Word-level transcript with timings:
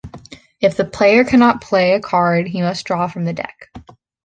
If 0.59 0.77
the 0.77 0.85
player 0.85 1.23
cannot 1.23 1.61
play 1.61 1.91
a 1.93 1.99
card, 1.99 2.47
he 2.47 2.61
must 2.63 2.87
draw 2.87 3.07
from 3.07 3.23
the 3.25 3.33
deck. 3.33 3.69